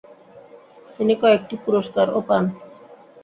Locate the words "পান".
2.27-2.43